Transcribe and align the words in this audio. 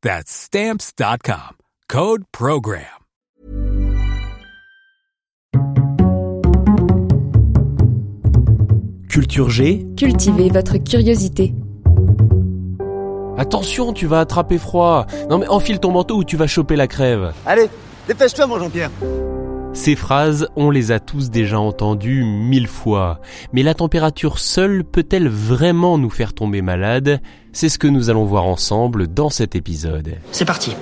That's 0.00 0.30
Stamps.com. 0.30 1.56
Code 1.88 2.22
PROGRAM. 2.30 2.84
Culture 9.08 9.50
G. 9.50 9.86
Cultivez 9.96 10.50
votre 10.50 10.76
curiosité. 10.76 11.52
Attention, 13.36 13.92
tu 13.92 14.06
vas 14.06 14.20
attraper 14.20 14.58
froid. 14.58 15.06
Non 15.28 15.38
mais 15.38 15.48
enfile 15.48 15.80
ton 15.80 15.90
manteau 15.90 16.18
ou 16.18 16.24
tu 16.24 16.36
vas 16.36 16.46
choper 16.46 16.76
la 16.76 16.86
crève. 16.86 17.32
Allez, 17.44 17.68
dépêche-toi 18.06 18.46
mon 18.46 18.60
Jean-Pierre. 18.60 18.90
Ces 19.78 19.94
phrases, 19.94 20.48
on 20.56 20.70
les 20.70 20.90
a 20.90 20.98
tous 20.98 21.30
déjà 21.30 21.60
entendues 21.60 22.24
mille 22.24 22.66
fois. 22.66 23.20
Mais 23.52 23.62
la 23.62 23.74
température 23.74 24.40
seule 24.40 24.82
peut-elle 24.82 25.28
vraiment 25.28 25.98
nous 25.98 26.10
faire 26.10 26.34
tomber 26.34 26.62
malade? 26.62 27.20
C'est 27.52 27.68
ce 27.68 27.78
que 27.78 27.86
nous 27.86 28.10
allons 28.10 28.24
voir 28.24 28.44
ensemble 28.44 29.06
dans 29.06 29.30
cet 29.30 29.54
épisode. 29.54 30.16
C'est 30.32 30.44
parti. 30.44 30.74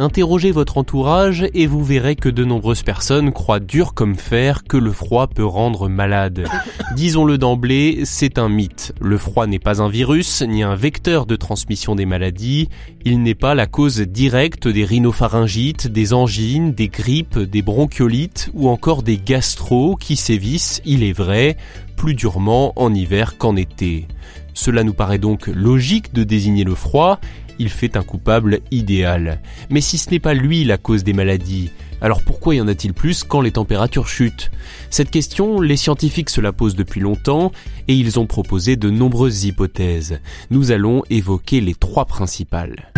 Interrogez 0.00 0.50
votre 0.50 0.78
entourage 0.78 1.46
et 1.54 1.68
vous 1.68 1.84
verrez 1.84 2.16
que 2.16 2.28
de 2.28 2.44
nombreuses 2.44 2.82
personnes 2.82 3.32
croient 3.32 3.60
dur 3.60 3.94
comme 3.94 4.16
fer 4.16 4.64
que 4.64 4.76
le 4.76 4.90
froid 4.90 5.28
peut 5.28 5.44
rendre 5.44 5.88
malade. 5.88 6.48
Disons-le 6.96 7.38
d'emblée, 7.38 8.00
c'est 8.04 8.38
un 8.38 8.48
mythe. 8.48 8.92
Le 9.00 9.16
froid 9.18 9.46
n'est 9.46 9.60
pas 9.60 9.80
un 9.80 9.88
virus, 9.88 10.42
ni 10.42 10.64
un 10.64 10.74
vecteur 10.74 11.26
de 11.26 11.36
transmission 11.36 11.94
des 11.94 12.06
maladies. 12.06 12.70
Il 13.04 13.22
n'est 13.22 13.36
pas 13.36 13.54
la 13.54 13.68
cause 13.68 14.00
directe 14.00 14.66
des 14.66 14.84
rhinopharyngites, 14.84 15.86
des 15.86 16.12
angines, 16.12 16.72
des 16.72 16.88
grippes, 16.88 17.38
des 17.38 17.62
bronchiolites 17.62 18.50
ou 18.52 18.68
encore 18.68 19.04
des 19.04 19.16
gastro 19.16 19.94
qui 19.94 20.16
sévissent, 20.16 20.82
il 20.84 21.04
est 21.04 21.12
vrai, 21.12 21.56
plus 21.96 22.14
durement 22.14 22.72
en 22.74 22.92
hiver 22.92 23.38
qu'en 23.38 23.54
été. 23.54 24.08
Cela 24.54 24.84
nous 24.84 24.94
paraît 24.94 25.18
donc 25.18 25.48
logique 25.48 26.14
de 26.14 26.22
désigner 26.22 26.64
le 26.64 26.76
froid, 26.76 27.18
il 27.58 27.68
fait 27.68 27.96
un 27.96 28.02
coupable 28.02 28.60
idéal. 28.70 29.40
Mais 29.70 29.80
si 29.80 29.98
ce 29.98 30.10
n'est 30.10 30.20
pas 30.20 30.34
lui 30.34 30.64
la 30.64 30.78
cause 30.78 31.04
des 31.04 31.12
maladies, 31.12 31.70
alors 32.00 32.22
pourquoi 32.22 32.54
y 32.54 32.60
en 32.60 32.68
a-t-il 32.68 32.92
plus 32.92 33.24
quand 33.24 33.40
les 33.40 33.52
températures 33.52 34.08
chutent? 34.08 34.50
Cette 34.90 35.10
question, 35.10 35.60
les 35.60 35.76
scientifiques 35.76 36.30
se 36.30 36.40
la 36.40 36.52
posent 36.52 36.76
depuis 36.76 37.00
longtemps 37.00 37.52
et 37.88 37.94
ils 37.94 38.18
ont 38.18 38.26
proposé 38.26 38.76
de 38.76 38.90
nombreuses 38.90 39.44
hypothèses. 39.44 40.20
Nous 40.50 40.70
allons 40.70 41.02
évoquer 41.10 41.60
les 41.60 41.74
trois 41.74 42.04
principales. 42.04 42.90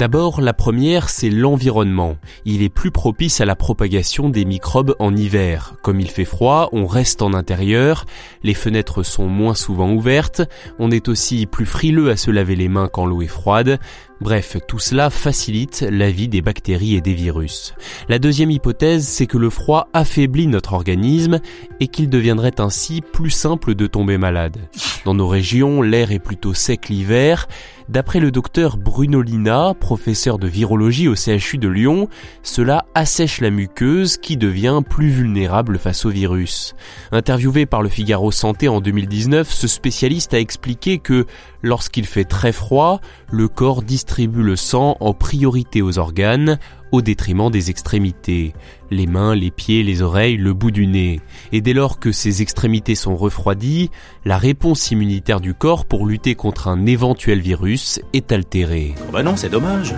D'abord, 0.00 0.40
la 0.40 0.54
première, 0.54 1.10
c'est 1.10 1.28
l'environnement. 1.28 2.16
Il 2.46 2.62
est 2.62 2.70
plus 2.70 2.90
propice 2.90 3.42
à 3.42 3.44
la 3.44 3.54
propagation 3.54 4.30
des 4.30 4.46
microbes 4.46 4.96
en 4.98 5.14
hiver. 5.14 5.74
Comme 5.82 6.00
il 6.00 6.08
fait 6.08 6.24
froid, 6.24 6.70
on 6.72 6.86
reste 6.86 7.20
en 7.20 7.34
intérieur, 7.34 8.06
les 8.42 8.54
fenêtres 8.54 9.02
sont 9.02 9.26
moins 9.26 9.54
souvent 9.54 9.92
ouvertes, 9.92 10.40
on 10.78 10.90
est 10.90 11.08
aussi 11.08 11.44
plus 11.44 11.66
frileux 11.66 12.08
à 12.08 12.16
se 12.16 12.30
laver 12.30 12.56
les 12.56 12.70
mains 12.70 12.88
quand 12.90 13.04
l'eau 13.04 13.20
est 13.20 13.26
froide, 13.26 13.78
Bref, 14.20 14.58
tout 14.68 14.78
cela 14.78 15.08
facilite 15.08 15.80
la 15.90 16.10
vie 16.10 16.28
des 16.28 16.42
bactéries 16.42 16.94
et 16.94 17.00
des 17.00 17.14
virus. 17.14 17.74
La 18.10 18.18
deuxième 18.18 18.50
hypothèse, 18.50 19.08
c'est 19.08 19.26
que 19.26 19.38
le 19.38 19.48
froid 19.48 19.88
affaiblit 19.94 20.46
notre 20.46 20.74
organisme 20.74 21.40
et 21.80 21.88
qu'il 21.88 22.10
deviendrait 22.10 22.60
ainsi 22.60 23.00
plus 23.00 23.30
simple 23.30 23.74
de 23.74 23.86
tomber 23.86 24.18
malade. 24.18 24.58
Dans 25.06 25.14
nos 25.14 25.28
régions, 25.28 25.80
l'air 25.80 26.12
est 26.12 26.18
plutôt 26.18 26.52
sec 26.52 26.90
l'hiver. 26.90 27.48
D'après 27.88 28.20
le 28.20 28.30
docteur 28.30 28.76
Bruno 28.76 29.22
Lina, 29.22 29.74
professeur 29.74 30.38
de 30.38 30.46
virologie 30.46 31.08
au 31.08 31.16
CHU 31.16 31.58
de 31.58 31.66
Lyon, 31.66 32.08
cela 32.42 32.84
assèche 32.94 33.40
la 33.40 33.50
muqueuse 33.50 34.16
qui 34.18 34.36
devient 34.36 34.80
plus 34.88 35.08
vulnérable 35.08 35.78
face 35.78 36.04
au 36.04 36.10
virus. 36.10 36.74
Interviewé 37.10 37.66
par 37.66 37.82
le 37.82 37.88
Figaro 37.88 38.30
Santé 38.30 38.68
en 38.68 38.80
2019, 38.80 39.50
ce 39.50 39.66
spécialiste 39.66 40.34
a 40.34 40.38
expliqué 40.38 40.98
que 40.98 41.26
lorsqu'il 41.62 42.06
fait 42.06 42.24
très 42.24 42.52
froid, 42.52 43.00
le 43.32 43.48
corps 43.48 43.82
le 44.18 44.56
sang 44.56 44.96
en 45.00 45.14
priorité 45.14 45.82
aux 45.82 45.98
organes, 45.98 46.58
au 46.92 47.02
détriment 47.02 47.50
des 47.50 47.70
extrémités, 47.70 48.52
les 48.90 49.06
mains, 49.06 49.34
les 49.34 49.50
pieds, 49.50 49.82
les 49.82 50.02
oreilles, 50.02 50.36
le 50.36 50.52
bout 50.52 50.70
du 50.70 50.86
nez. 50.86 51.20
Et 51.52 51.60
dès 51.60 51.72
lors 51.72 52.00
que 52.00 52.12
ces 52.12 52.42
extrémités 52.42 52.94
sont 52.94 53.16
refroidies, 53.16 53.90
la 54.24 54.38
réponse 54.38 54.90
immunitaire 54.90 55.40
du 55.40 55.54
corps 55.54 55.84
pour 55.84 56.06
lutter 56.06 56.34
contre 56.34 56.68
un 56.68 56.86
éventuel 56.86 57.40
virus 57.40 58.00
est 58.12 58.32
altérée. 58.32 58.94
Oh 59.08 59.12
bah 59.12 59.22
non, 59.22 59.36
c'est 59.36 59.50
dommage. 59.50 59.94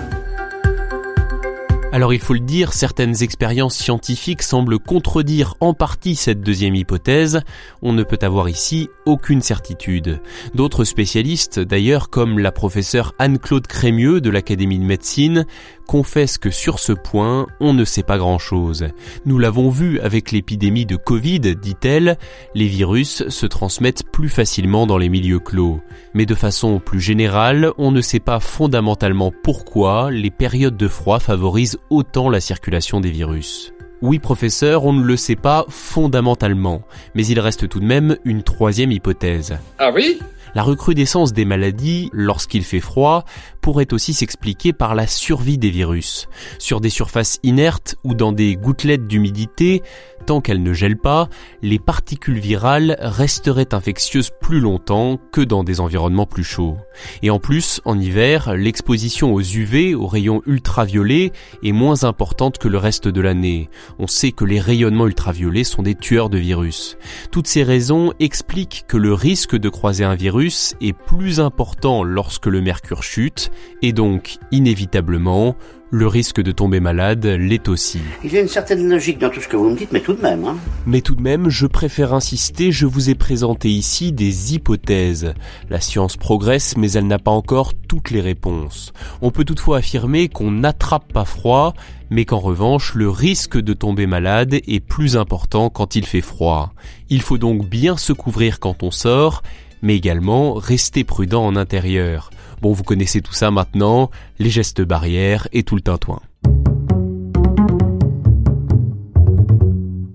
Alors 1.94 2.14
il 2.14 2.20
faut 2.20 2.32
le 2.32 2.40
dire, 2.40 2.72
certaines 2.72 3.22
expériences 3.22 3.76
scientifiques 3.76 4.40
semblent 4.40 4.78
contredire 4.78 5.56
en 5.60 5.74
partie 5.74 6.16
cette 6.16 6.40
deuxième 6.40 6.74
hypothèse. 6.74 7.42
On 7.82 7.92
ne 7.92 8.02
peut 8.02 8.18
avoir 8.22 8.48
ici 8.48 8.88
aucune 9.04 9.42
certitude. 9.42 10.22
D'autres 10.54 10.84
spécialistes, 10.84 11.60
d'ailleurs 11.60 12.08
comme 12.08 12.38
la 12.38 12.50
professeure 12.50 13.12
Anne-Claude 13.18 13.66
Crémieux 13.66 14.22
de 14.22 14.30
l'Académie 14.30 14.78
de 14.78 14.84
médecine, 14.84 15.44
confessent 15.86 16.38
que 16.38 16.50
sur 16.50 16.78
ce 16.78 16.92
point, 16.92 17.46
on 17.60 17.74
ne 17.74 17.84
sait 17.84 18.02
pas 18.02 18.16
grand-chose. 18.16 18.86
Nous 19.26 19.38
l'avons 19.38 19.68
vu 19.68 20.00
avec 20.00 20.32
l'épidémie 20.32 20.86
de 20.86 20.96
Covid, 20.96 21.40
dit-elle, 21.40 22.16
les 22.54 22.68
virus 22.68 23.28
se 23.28 23.44
transmettent 23.44 24.10
plus 24.10 24.30
facilement 24.30 24.86
dans 24.86 24.96
les 24.96 25.10
milieux 25.10 25.40
clos. 25.40 25.82
Mais 26.14 26.24
de 26.24 26.34
façon 26.34 26.78
plus 26.78 27.00
générale, 27.00 27.72
on 27.76 27.90
ne 27.90 28.00
sait 28.00 28.20
pas 28.20 28.40
fondamentalement 28.40 29.30
pourquoi 29.42 30.10
les 30.10 30.30
périodes 30.30 30.78
de 30.78 30.88
froid 30.88 31.18
favorisent 31.18 31.76
autant 31.90 32.30
la 32.30 32.40
circulation 32.40 33.00
des 33.00 33.10
virus. 33.10 33.72
Oui, 34.02 34.18
professeur, 34.18 34.84
on 34.84 34.92
ne 34.92 35.04
le 35.04 35.16
sait 35.16 35.36
pas 35.36 35.64
fondamentalement, 35.68 36.82
mais 37.14 37.24
il 37.24 37.38
reste 37.38 37.68
tout 37.68 37.78
de 37.78 37.84
même 37.84 38.16
une 38.24 38.42
troisième 38.42 38.90
hypothèse. 38.90 39.56
Ah 39.78 39.92
oui? 39.94 40.18
La 40.54 40.62
recrudescence 40.62 41.32
des 41.32 41.44
maladies, 41.44 42.10
lorsqu'il 42.12 42.64
fait 42.64 42.80
froid, 42.80 43.24
pourrait 43.62 43.92
aussi 43.92 44.12
s'expliquer 44.12 44.74
par 44.74 44.94
la 44.94 45.06
survie 45.06 45.56
des 45.56 45.70
virus. 45.70 46.28
Sur 46.58 46.82
des 46.82 46.90
surfaces 46.90 47.38
inertes 47.42 47.96
ou 48.04 48.14
dans 48.14 48.32
des 48.32 48.56
gouttelettes 48.56 49.06
d'humidité, 49.06 49.82
tant 50.26 50.40
qu'elles 50.40 50.62
ne 50.62 50.72
gèlent 50.72 50.98
pas, 50.98 51.28
les 51.62 51.78
particules 51.78 52.38
virales 52.38 52.96
resteraient 53.00 53.72
infectieuses 53.72 54.30
plus 54.40 54.60
longtemps 54.60 55.18
que 55.32 55.40
dans 55.40 55.64
des 55.64 55.80
environnements 55.80 56.26
plus 56.26 56.44
chauds. 56.44 56.76
Et 57.22 57.30
en 57.30 57.38
plus, 57.38 57.80
en 57.84 57.98
hiver, 57.98 58.54
l'exposition 58.54 59.32
aux 59.32 59.40
UV, 59.40 59.94
aux 59.94 60.06
rayons 60.06 60.42
ultraviolets, 60.46 61.32
est 61.62 61.72
moins 61.72 62.04
importante 62.04 62.58
que 62.58 62.68
le 62.68 62.78
reste 62.78 63.08
de 63.08 63.20
l'année. 63.20 63.70
On 63.98 64.06
sait 64.08 64.32
que 64.32 64.44
les 64.44 64.60
rayonnements 64.60 65.06
ultraviolets 65.06 65.64
sont 65.64 65.82
des 65.82 65.94
tueurs 65.94 66.30
de 66.30 66.38
virus. 66.38 66.96
Toutes 67.30 67.46
ces 67.46 67.62
raisons 67.62 68.12
expliquent 68.18 68.84
que 68.88 68.96
le 68.96 69.14
risque 69.14 69.56
de 69.56 69.68
croiser 69.68 70.04
un 70.04 70.16
virus 70.16 70.74
est 70.80 70.92
plus 70.92 71.38
important 71.38 72.02
lorsque 72.02 72.46
le 72.46 72.60
mercure 72.60 73.02
chute, 73.04 73.51
et 73.82 73.92
donc, 73.92 74.36
inévitablement, 74.50 75.56
le 75.92 76.06
risque 76.06 76.40
de 76.40 76.52
tomber 76.52 76.80
malade 76.80 77.26
l'est 77.26 77.68
aussi. 77.68 78.00
Il 78.24 78.32
y 78.32 78.38
a 78.38 78.40
une 78.40 78.48
certaine 78.48 78.88
logique 78.88 79.18
dans 79.18 79.28
tout 79.28 79.42
ce 79.42 79.46
que 79.46 79.58
vous 79.58 79.68
me 79.68 79.76
dites, 79.76 79.92
mais 79.92 80.00
tout 80.00 80.14
de 80.14 80.22
même. 80.22 80.42
Hein. 80.46 80.56
Mais 80.86 81.02
tout 81.02 81.14
de 81.14 81.20
même, 81.20 81.50
je 81.50 81.66
préfère 81.66 82.14
insister, 82.14 82.72
je 82.72 82.86
vous 82.86 83.10
ai 83.10 83.14
présenté 83.14 83.68
ici 83.68 84.10
des 84.10 84.54
hypothèses. 84.54 85.34
La 85.68 85.80
science 85.80 86.16
progresse, 86.16 86.78
mais 86.78 86.92
elle 86.92 87.06
n'a 87.06 87.18
pas 87.18 87.30
encore 87.30 87.74
toutes 87.74 88.10
les 88.10 88.22
réponses. 88.22 88.94
On 89.20 89.30
peut 89.30 89.44
toutefois 89.44 89.78
affirmer 89.78 90.30
qu'on 90.30 90.50
n'attrape 90.50 91.12
pas 91.12 91.26
froid, 91.26 91.74
mais 92.08 92.24
qu'en 92.24 92.38
revanche, 92.38 92.94
le 92.94 93.10
risque 93.10 93.58
de 93.58 93.74
tomber 93.74 94.06
malade 94.06 94.54
est 94.66 94.80
plus 94.80 95.18
important 95.18 95.68
quand 95.68 95.94
il 95.94 96.06
fait 96.06 96.22
froid. 96.22 96.72
Il 97.10 97.20
faut 97.20 97.38
donc 97.38 97.68
bien 97.68 97.98
se 97.98 98.14
couvrir 98.14 98.60
quand 98.60 98.82
on 98.82 98.90
sort, 98.90 99.42
mais 99.82 99.96
également 99.96 100.54
rester 100.54 101.04
prudent 101.04 101.44
en 101.44 101.54
intérieur. 101.54 102.30
Bon, 102.62 102.72
vous 102.72 102.84
connaissez 102.84 103.20
tout 103.20 103.32
ça 103.32 103.50
maintenant, 103.50 104.08
les 104.38 104.48
gestes 104.48 104.82
barrières 104.82 105.48
et 105.50 105.64
tout 105.64 105.74
le 105.74 105.80
tintouin. 105.80 106.20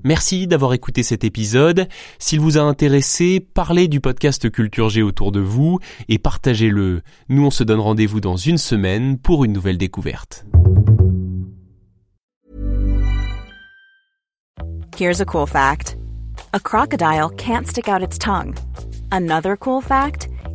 Merci 0.06 0.48
d'avoir 0.48 0.74
écouté 0.74 1.04
cet 1.04 1.26
épisode. 1.26 1.90
S'il 2.20 2.40
vous 2.40 2.58
a 2.58 2.62
intéressé, 2.62 3.46
parlez 3.54 3.90
du 3.90 4.00
podcast 4.00 4.50
Culture 4.50 4.88
G 4.88 5.04
autour 5.04 5.34
de 5.34 5.42
vous 5.42 5.80
et 6.08 6.20
partagez-le. 6.20 7.02
Nous, 7.28 7.46
on 7.46 7.52
se 7.52 7.66
donne 7.66 7.82
rendez-vous 7.82 8.22
dans 8.22 8.38
une 8.38 8.58
semaine 8.58 9.18
pour 9.18 9.44
une 9.44 9.52
nouvelle 9.52 9.78
découverte. 9.78 10.46
Here's 14.98 15.20
a 15.20 15.26
cool 15.26 15.48
fact. 15.48 15.98
A 16.54 16.60
crocodile 16.62 17.30
can't 17.36 17.68
stick 17.68 17.90
out 17.90 18.02
its 18.02 18.18
tongue. 18.18 18.56
Another 19.12 19.58
cool 19.58 19.82
fact, 19.82 20.30